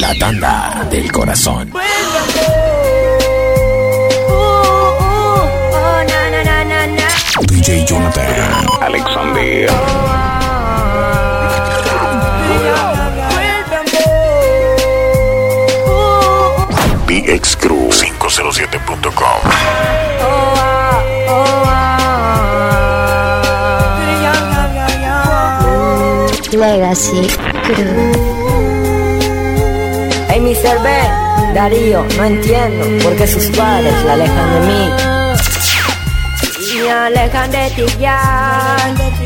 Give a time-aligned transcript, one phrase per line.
[0.00, 1.72] La tanda del corazón.
[7.48, 8.66] DJ Jonathan.
[8.80, 9.70] Alexander.
[17.06, 19.50] BX Crew 507.com.
[26.52, 27.26] Legacy
[27.64, 28.45] Crew.
[30.46, 30.80] Mr.
[30.80, 30.88] B,
[31.54, 34.90] Darío, no entiendo por qué sus padres la alejan de mí.
[36.70, 38.76] Y me alejan de ti ya,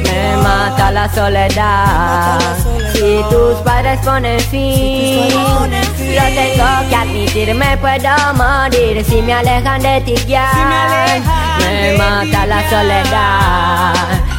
[0.03, 2.39] me mata la soledad.
[2.95, 9.05] Si tus padres ponen fin, lo tengo que admitir, me puedo morir.
[9.05, 11.21] Si me alejan de ti ya,
[11.59, 13.95] me mata la soledad.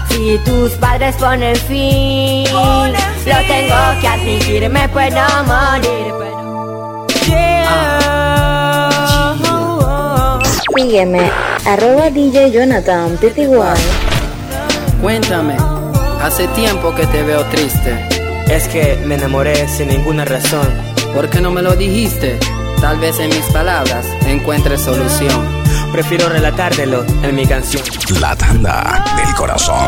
[0.09, 6.40] Si tus padres ponen fin, lo tengo que admitir, me puedo morir.
[10.75, 11.31] Sígueme,
[11.65, 13.49] arroba DJ Jonathan PTY.
[15.01, 15.57] Cuéntame,
[16.21, 18.07] hace tiempo que te veo triste.
[18.49, 20.67] Es que me enamoré sin ninguna razón.
[21.13, 22.39] ¿Por qué no me lo dijiste?
[22.79, 25.45] Tal vez en mis palabras encuentres solución.
[25.91, 27.83] Prefiero relatártelo en mi canción.
[28.19, 29.87] La tanda del corazón.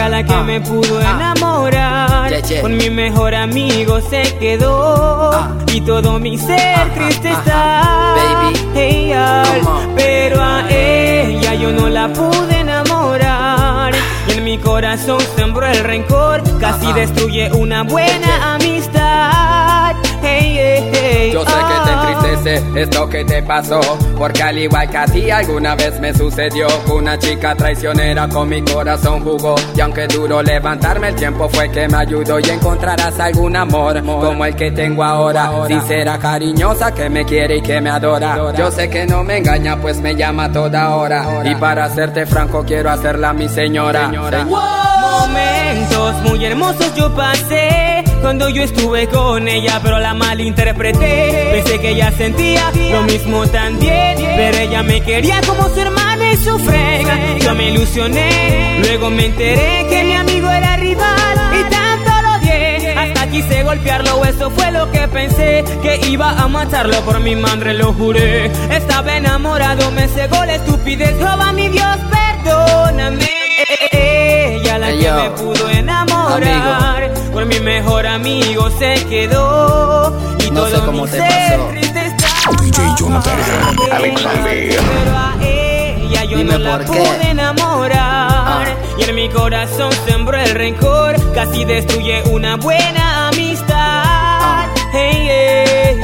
[0.00, 2.30] Ella la que me pudo enamorar.
[2.30, 2.62] Yeah, yeah.
[2.62, 5.30] Con mi mejor amigo se quedó.
[5.30, 5.54] Ah.
[5.66, 8.14] Y todo mi ser triste está.
[8.74, 9.42] Ella.
[9.94, 13.92] Pero a ella yo no la pude enamorar.
[14.26, 16.40] Y en mi corazón sembró el rencor.
[16.58, 19.96] Casi destruye una buena amistad.
[20.22, 21.32] Hey, hey, hey,
[22.50, 23.80] Entristece esto que te pasó.
[24.16, 28.62] Porque al igual que a ti alguna vez me sucedió Una chica traicionera con mi
[28.62, 29.54] corazón jugó.
[29.74, 34.44] Y aunque duro levantarme el tiempo fue que me ayudó Y encontrarás algún amor como
[34.44, 35.50] el que tengo ahora.
[35.66, 38.52] Sincera, cariñosa, que me quiere y que me adora.
[38.56, 41.42] Yo sé que no me engaña pues me llama toda hora.
[41.44, 44.10] Y para serte franco quiero hacerla mi señora.
[44.46, 51.50] Momentos muy hermosos yo pasé cuando yo estuve con ella, pero la malinterpreté.
[51.52, 56.36] Pensé que ella sentía lo mismo también, pero ella me quería como su hermana y
[56.36, 57.18] su frega.
[57.40, 62.94] Yo me ilusioné, luego me enteré que mi amigo era rival y tanto lo odié.
[62.96, 67.74] Hasta quise golpearlo, eso fue lo que pensé, que iba a matarlo por mi madre,
[67.74, 68.46] lo juré.
[68.70, 73.28] Estaba enamorado, me cegó la estupidez, roba mi Dios, perdóname.
[73.92, 80.12] Ella la que me pudo enamorar Por mi mejor amigo se quedó
[80.46, 81.68] Y No sé todo cómo mi te ser pasó.
[81.70, 82.26] triste está
[82.60, 83.38] DJ Jonathan
[83.92, 84.44] Alexander.
[84.44, 86.98] Pero a ella yo Dime no la por qué.
[86.98, 88.64] pude enamorar Ah.
[88.98, 95.98] Y en mi corazón sembró el rencor Casi destruye una buena amistad Hey, hey,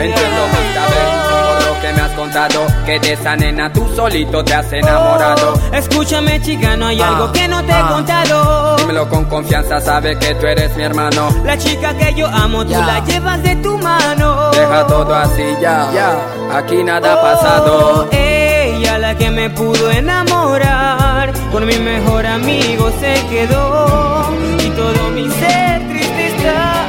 [2.26, 5.54] contado Que de esa nena tú solito te has enamorado.
[5.54, 7.88] Oh, escúchame chica, no hay Ah, algo que no te he ah.
[7.88, 8.76] contado.
[8.78, 11.28] Dímelo con confianza, sabe que tú eres mi hermano.
[11.44, 14.50] La chica que yo amo, tú la llevas de tu mano.
[14.52, 16.56] Deja todo así ya, ya.
[16.58, 18.08] Aquí nada ha pasado.
[18.10, 21.32] Oh, ella la que me pudo enamorar.
[21.52, 24.30] Con mi mejor amigo se quedó.
[24.64, 26.82] Y todo mi ser triste está.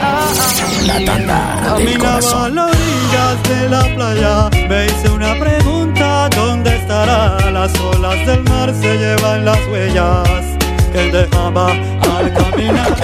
[0.85, 2.55] La tanda del Caminaba a corazón.
[2.55, 7.51] las orillas de la playa, me hice una pregunta, ¿dónde estará?
[7.51, 10.27] Las olas del mar se llevan las huellas
[10.91, 12.95] que dejaba al caminar.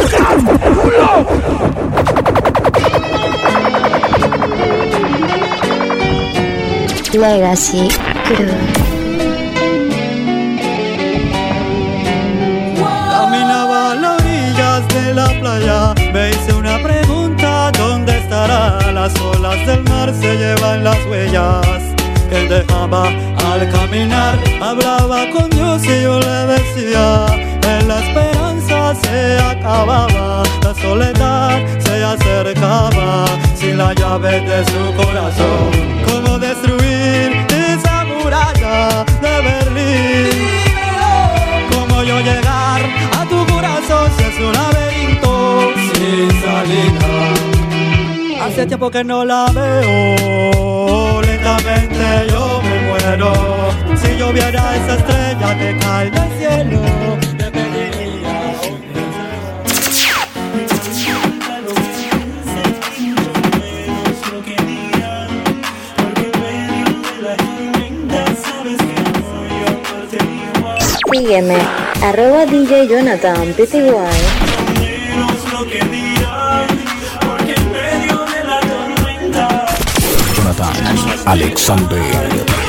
[7.13, 7.87] Legacy.
[13.11, 18.91] Caminaba a las orillas de la playa, me hice una pregunta, ¿dónde estará?
[18.91, 21.65] Las olas del mar se llevan las huellas
[22.29, 24.37] que él dejaba al caminar.
[24.61, 27.25] Hablaba con Dios y yo le decía,
[27.67, 33.25] en la esperanza se acababa, la soledad se acercaba,
[33.55, 35.71] sin la llave de su corazón.
[36.07, 40.47] ¿Cómo destruir esa muralla de Berlín?
[41.71, 42.81] ¿Cómo yo llegar
[43.19, 47.22] a tu corazón si es un laberinto sin salida?
[48.43, 53.31] Hace tiempo que no la veo, lentamente yo me muero.
[53.95, 56.81] Si yo viera esa estrella que cae del cielo,
[57.37, 58.51] te pediría
[71.07, 71.57] un Sígueme,
[72.01, 74.43] arroba DJ Jonathan PTY.
[81.25, 82.62] Alexander.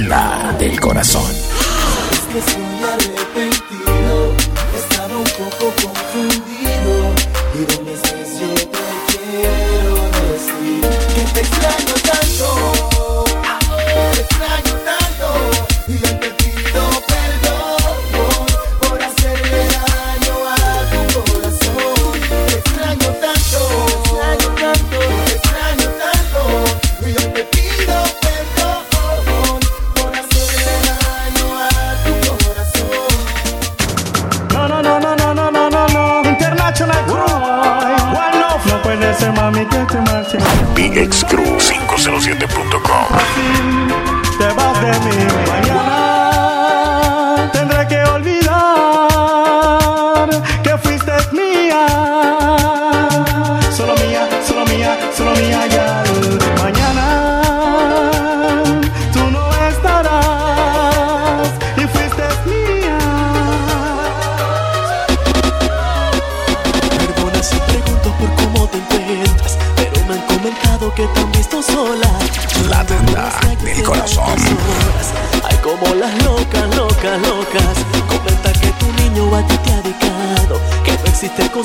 [0.00, 1.26] del corazón.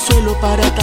[0.05, 0.82] consuelo para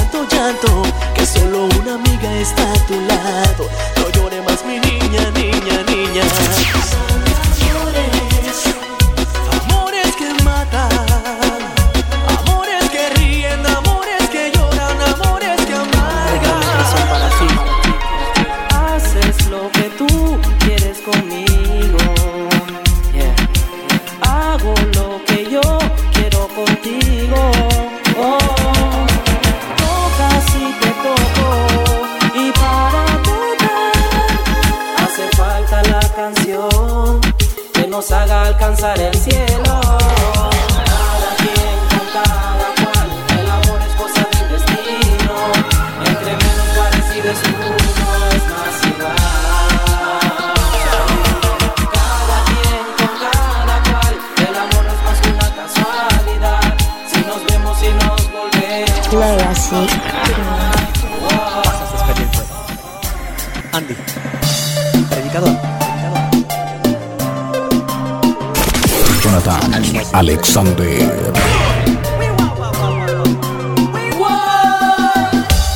[70.13, 71.33] Alexander.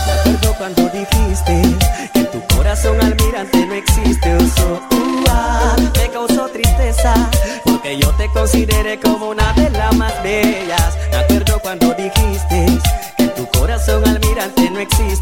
[0.07, 1.63] Me acuerdo cuando dijiste
[2.13, 4.39] que tu corazón almirante no existe.
[6.53, 7.15] Tristeza
[7.65, 10.97] porque yo te consideré como una de las más bellas.
[11.11, 12.67] Me acuerdo cuando dijiste
[13.17, 15.14] que tu corazón almirante no existe.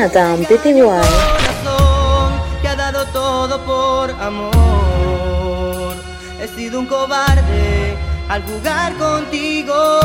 [0.00, 0.80] Jonathan Pty.
[0.80, 5.94] Corazón que ha dado todo por amor.
[6.40, 7.98] He sido un cobarde
[8.30, 10.00] al jugar contigo.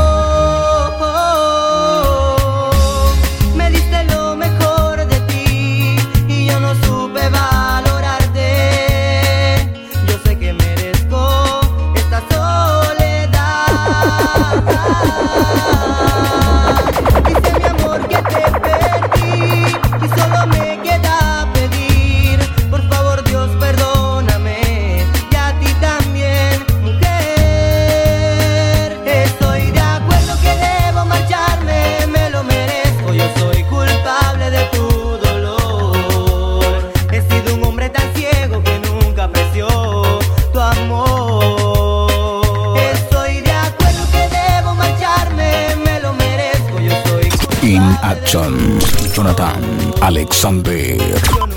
[48.06, 48.78] Action,
[49.12, 51.55] Jonathan, Alexander.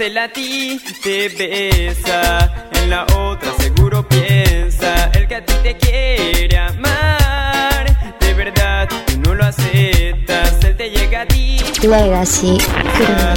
[0.00, 5.76] se la ti te besa, en la otra seguro piensa, el que a ti te
[5.76, 7.84] quiere amar,
[8.18, 11.58] de verdad tú no lo aceptas, él te llega a ti.
[11.82, 12.56] Legacy.
[12.74, 13.34] Ah.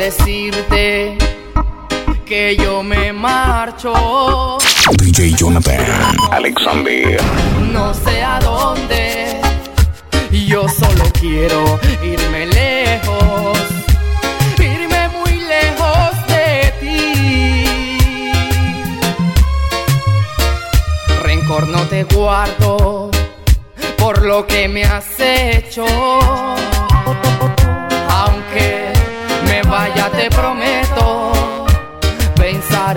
[0.00, 1.18] decirte
[2.24, 3.92] que yo me marcho.
[4.96, 5.84] DJ Jonathan
[6.30, 7.20] Alexander.
[7.70, 9.38] No sé a dónde,
[10.30, 13.58] yo solo quiero irme lejos,
[14.58, 18.32] irme muy lejos de ti.
[21.22, 23.10] Rencor no te guardo
[23.98, 25.84] por lo que me has hecho.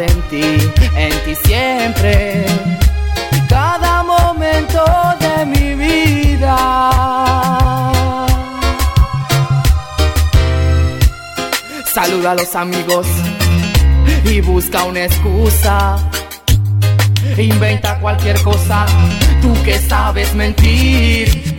[0.05, 2.45] en ti, en ti siempre.
[3.49, 4.83] Cada momento
[5.19, 6.57] de mi vida.
[11.93, 13.05] Saluda a los amigos
[14.25, 15.97] y busca una excusa.
[17.37, 18.85] Inventa cualquier cosa,
[19.41, 21.57] tú que sabes mentir.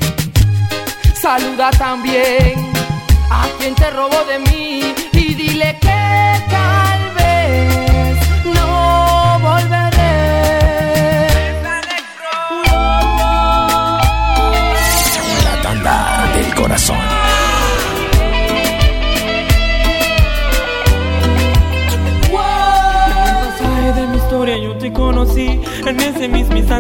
[1.21, 2.71] Saluda también
[3.31, 6.24] a quien te robó de mí y dile que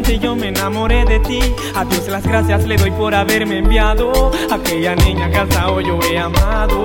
[0.04, 1.40] instante yo me enamoré de ti.
[1.74, 4.30] A Dios las gracias le doy por haberme enviado.
[4.50, 6.84] Aquella niña que hasta hoy yo he amado.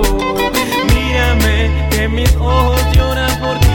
[0.94, 3.68] Mírame, que mis ojos lloran por ti.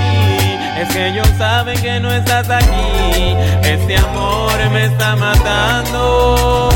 [0.80, 3.36] Es que ellos saben que no estás aquí.
[3.64, 6.70] Este amor me está matando.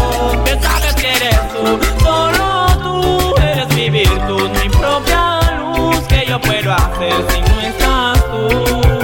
[0.45, 6.39] Que sabes que eres tú, solo tú eres mi virtud, mi propia luz que yo
[6.39, 8.98] puedo hacer si no estás tú.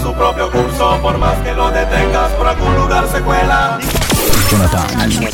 [0.00, 3.78] su propio curso, por más que lo detengas, por algún lugar se cuela.
[4.48, 4.86] Jonathan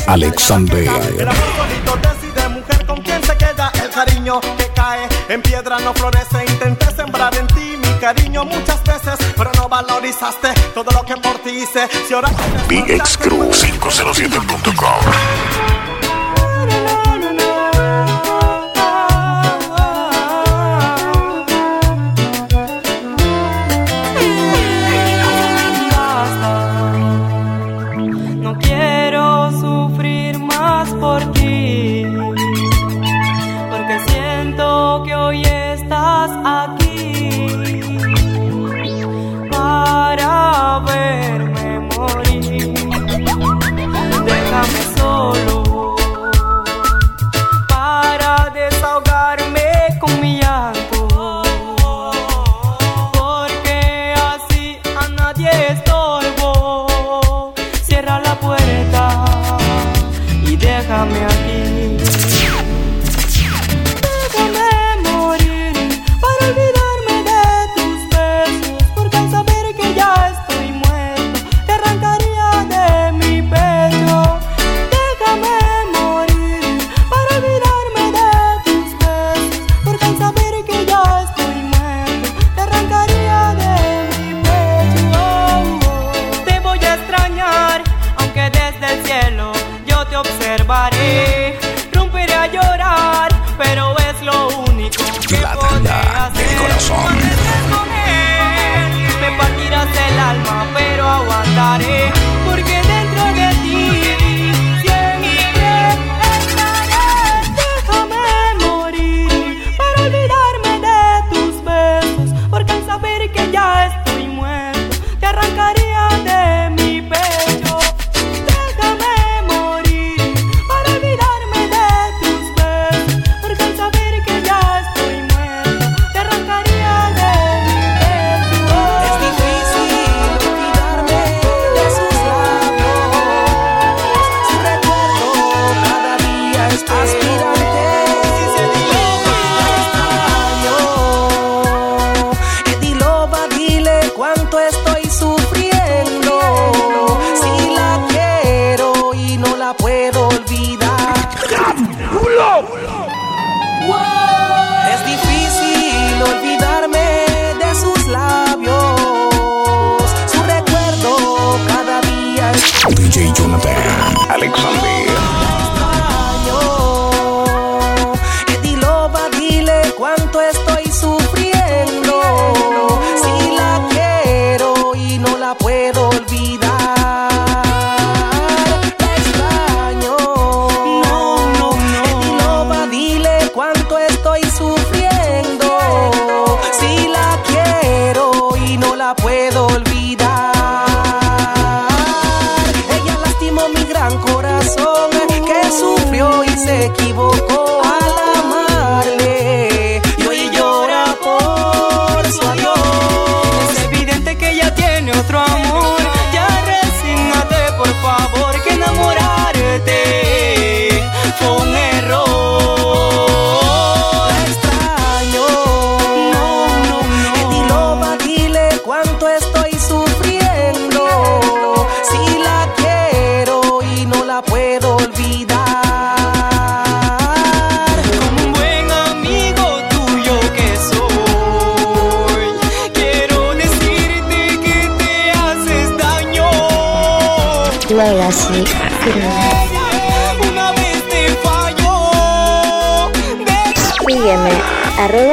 [0.07, 0.87] Alexander.
[1.17, 3.71] El amor solito decide mujer con quien se queda.
[3.81, 6.45] El cariño que cae en piedra no florece.
[6.47, 11.37] Intenté sembrar en ti mi cariño muchas veces, pero no valorizaste todo lo que por
[11.39, 11.87] ti hice.
[12.07, 12.29] Si ahora
[12.67, 15.98] BX Crew 507.com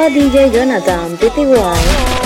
[0.09, 2.16] DJ Jonathan, PTY.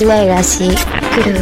[0.00, 0.70] Legacy
[1.12, 1.34] Crew.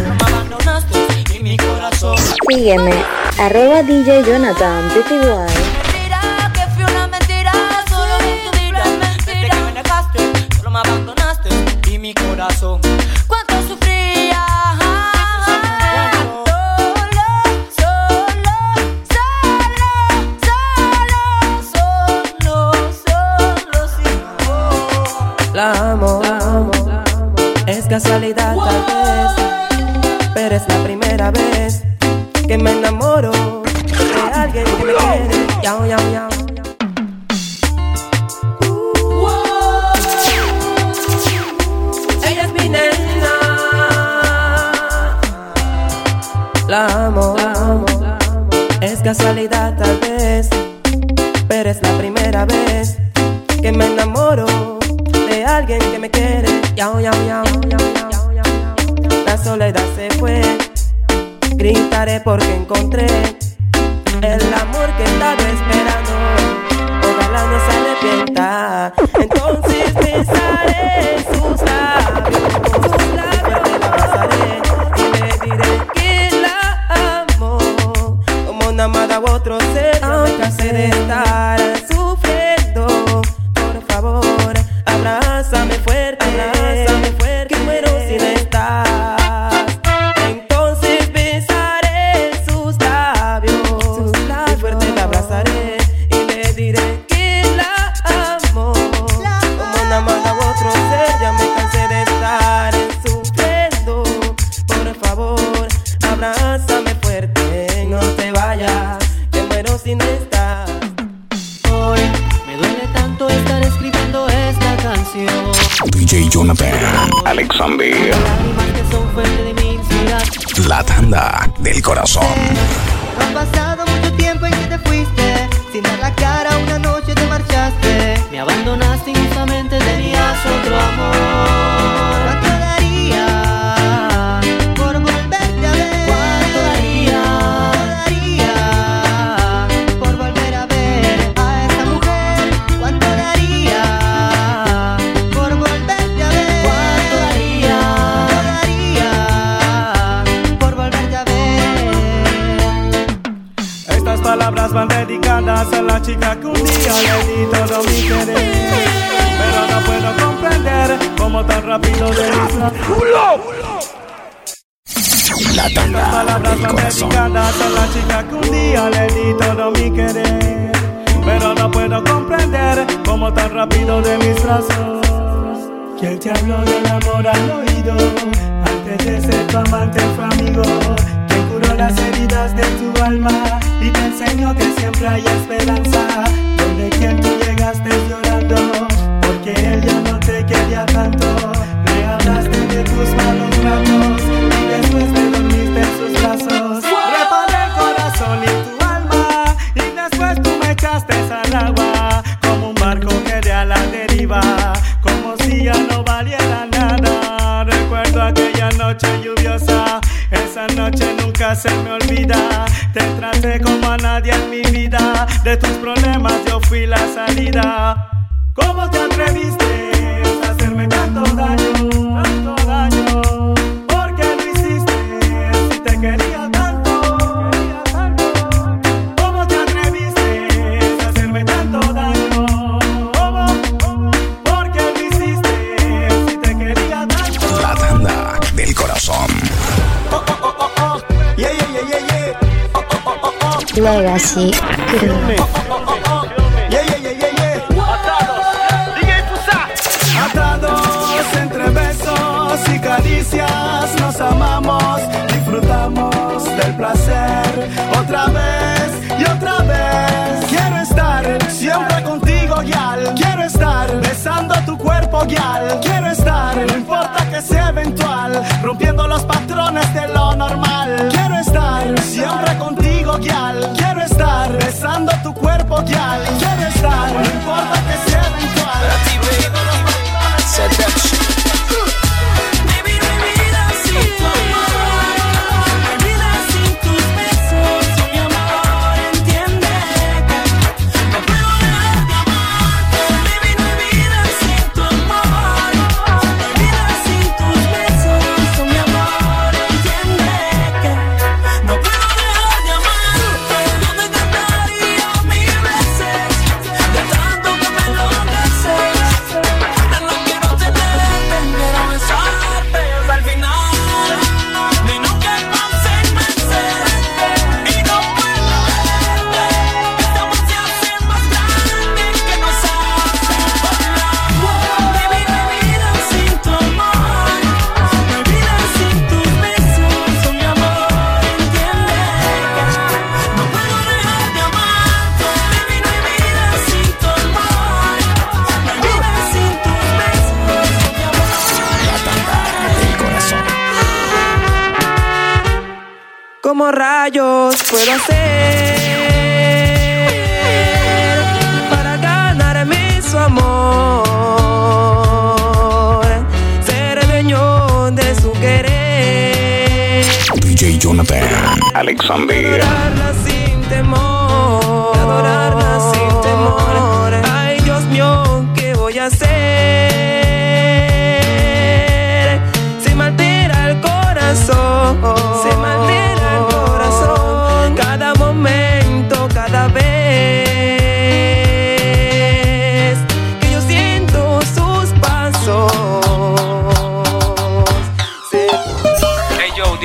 [2.16, 2.95] Sígueme,
[3.38, 5.65] arroba DJ Jonathan PTY.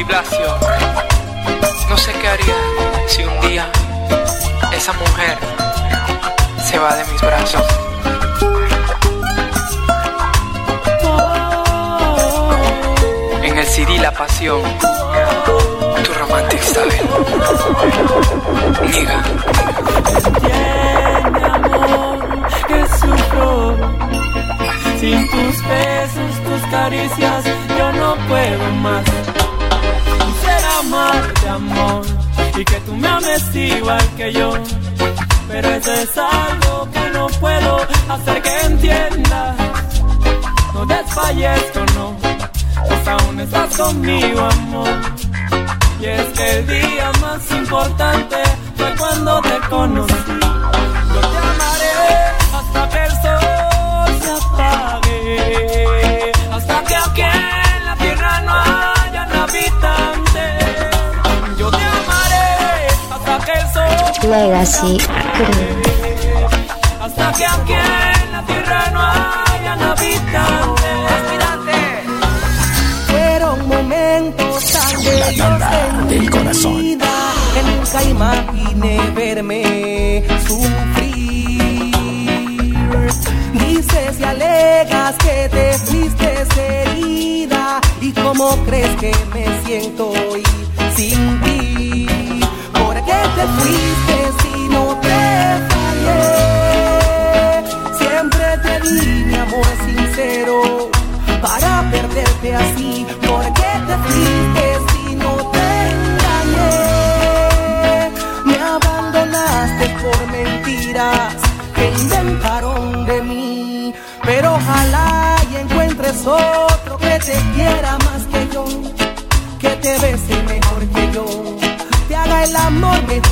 [0.03, 0.57] Blasio.
[1.89, 2.55] No sé qué haría
[3.07, 3.69] si un día
[4.71, 5.37] esa mujer
[6.63, 7.65] se va de mis brazos.
[13.43, 14.61] En el CD La Pasión,
[16.03, 17.01] tu romantic style.
[18.91, 19.23] Niga.
[22.67, 23.75] que sufro
[24.99, 27.45] Sin tus besos, tus caricias
[27.77, 29.03] Yo no puedo más
[31.49, 32.05] Amor
[32.57, 34.53] Y que tú me ames igual que yo.
[35.47, 37.77] Pero eso es algo que no puedo
[38.09, 39.55] Hacer que entiendas.
[40.73, 42.15] No desfallezco, no
[42.87, 44.89] Pues aún estás conmigo amor.
[45.99, 48.37] Y es que el día más importante
[48.75, 50.13] Fue cuando te conocí.
[51.13, 51.91] Yo te amaré
[52.57, 57.21] hasta que el sol se apague, hasta que aquí
[64.23, 65.81] Legacy Crew.
[67.01, 70.91] hasta que aquí en la tierra no hayan habitantes.
[73.07, 76.77] Fueron momentos tan bellos en del mi corazón.
[76.77, 81.91] vida que nunca imaginé verme sufrir.
[83.53, 86.45] Dices y alegas que te fuiste
[86.83, 90.43] herida y cómo crees que me siento hoy
[90.95, 92.00] sin ti.
[93.11, 94.50] ¿Por qué te fuiste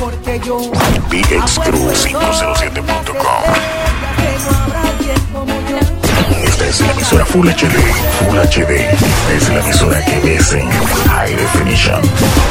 [0.00, 0.58] mejor que yo.
[1.10, 3.42] VXCrew507.com
[4.16, 5.78] Que no habrá quien como yo.
[6.44, 7.76] Esta es la emisora Full HD.
[8.26, 8.88] Full HD.
[9.36, 10.68] Es la emisora que ves en
[11.08, 12.00] High Definition.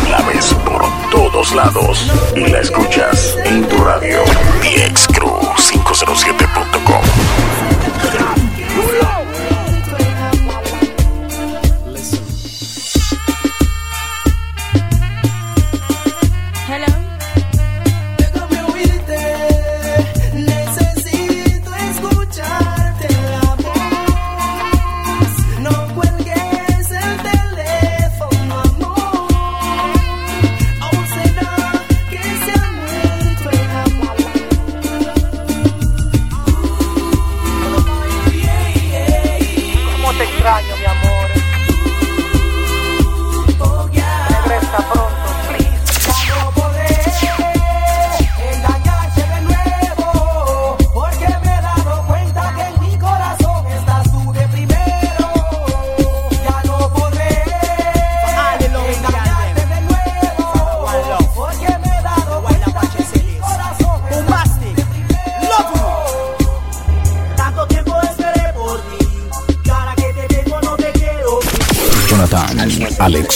[0.10, 0.82] La ves por
[1.12, 4.24] todos lados y la escuchas en tu radio.
[4.62, 6.79] VXCrew507.com.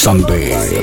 [0.04, 0.83] Sunday.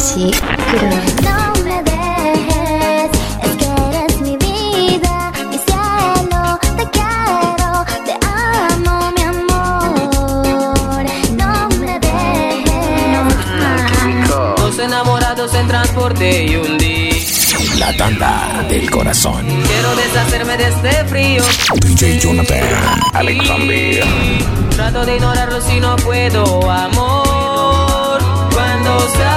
[0.00, 3.10] No me dejes,
[3.42, 11.04] el que eres mi vida, mi cielo, te quiero, te amo, mi amor.
[11.36, 13.44] No me dejes.
[14.58, 17.12] Los enamorados en transporte y un día.
[17.78, 19.44] La tanda del corazón.
[19.66, 21.44] Quiero deshacerme de este frío.
[21.66, 22.62] Trujillo y Jonatan.
[23.12, 24.04] Alexander.
[24.76, 28.18] Trato de ignorarlo si no puedo, amor.
[28.54, 29.29] Cuando.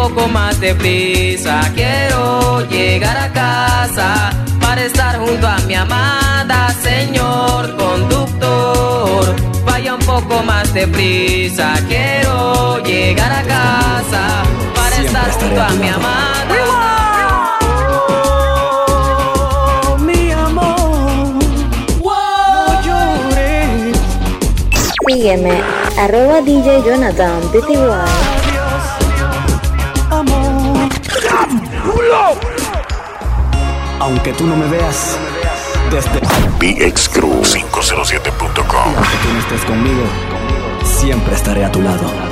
[0.00, 1.60] Un poco más de prisa.
[1.74, 9.36] Quiero llegar a casa para estar junto a mi amada, señor conductor.
[9.66, 11.74] Vaya un poco más de prisa.
[11.86, 14.42] Quiero llegar a casa
[14.74, 16.30] para estar junto a mi amada.
[25.06, 25.60] sígueme,
[25.98, 28.39] arroba DJ Jonathan Pty.
[34.00, 35.18] Aunque tú no me veas,
[35.90, 36.20] desde
[36.58, 38.78] bxcrew507.com.
[38.78, 40.02] Aunque tú no estés conmigo,
[40.82, 42.29] siempre estaré a tu lado.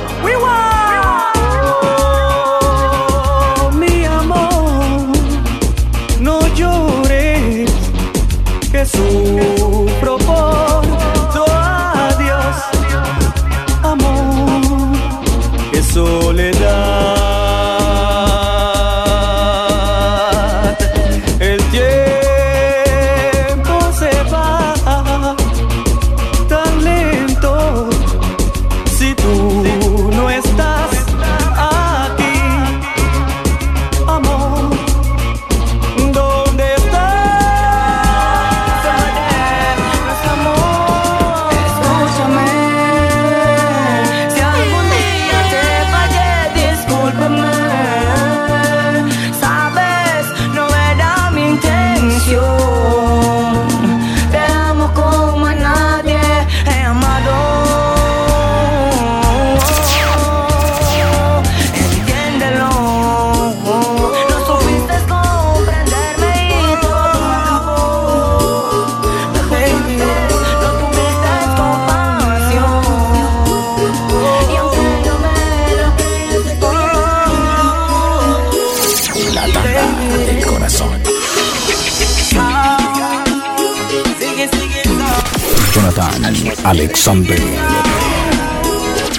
[85.79, 87.39] Jonathan Alexander.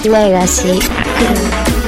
[0.07, 1.80] Legacy.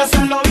[0.00, 0.49] hacerlo bien.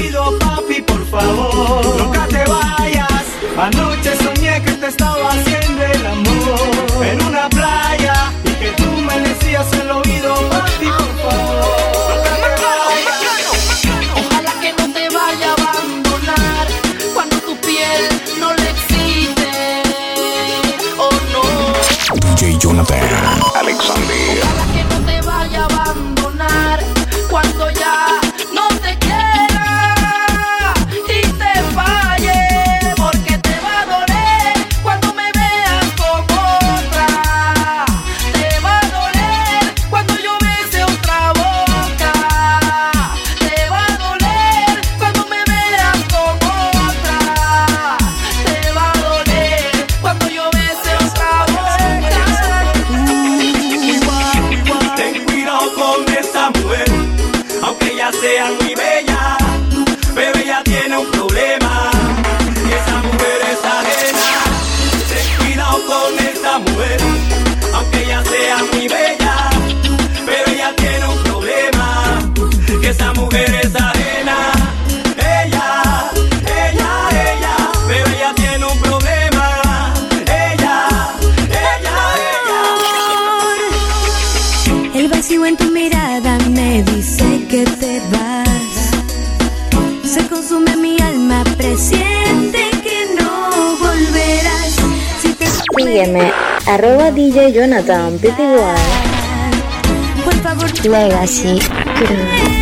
[97.81, 98.59] Jonathan, Pete
[100.89, 102.58] Legacy.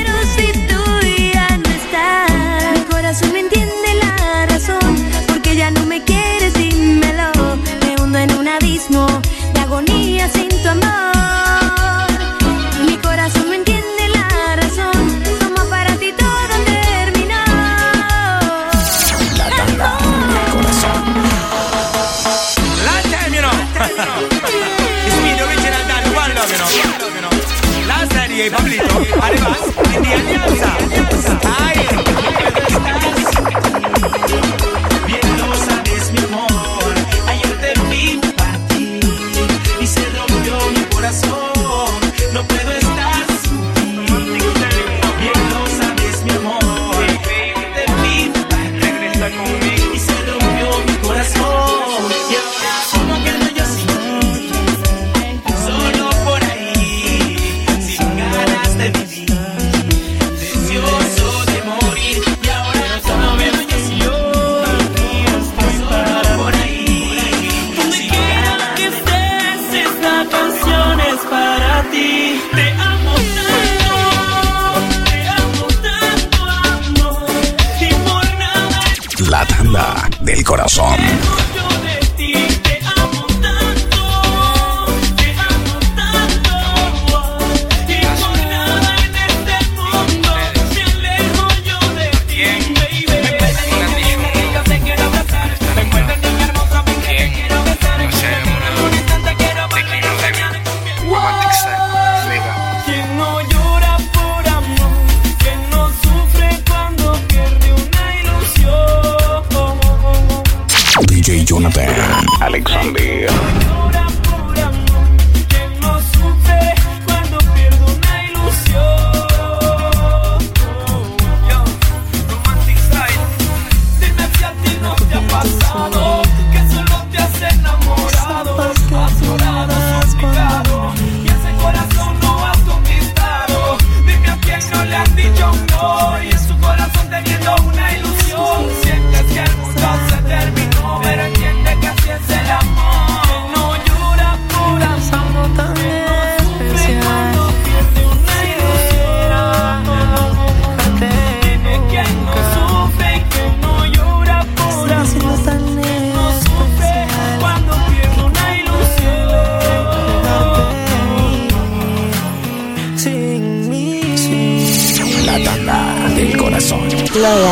[28.49, 28.83] Pablito,
[29.21, 29.57] además,
[29.93, 30.77] en de alianza.
[31.43, 31.66] Ah,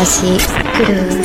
[0.06, 1.25] くるる。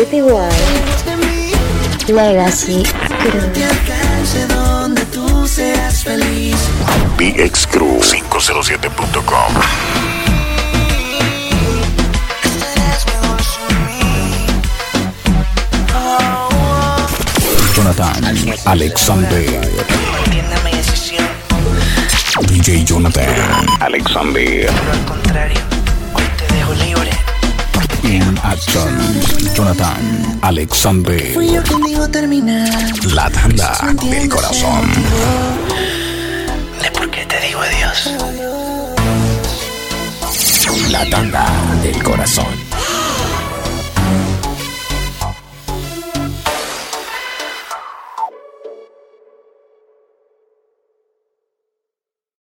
[0.00, 0.54] Pretty Wild,
[2.08, 2.84] Legacy,
[6.04, 6.56] feliz.
[7.18, 9.60] BXCrew 507.com
[17.74, 18.24] Jonathan
[18.64, 19.60] Alexander.
[22.48, 24.66] DJ Jonathan Alexander.
[24.70, 25.69] Al contrario.
[28.10, 31.30] Tim Ashton, Jonathan, Alexandre.
[31.32, 32.68] Fui yo quien dijo terminar.
[33.14, 34.90] La tanda del corazón.
[36.82, 38.10] ¿De por qué te digo adiós?
[40.90, 41.46] La tanda
[41.84, 42.59] del corazón.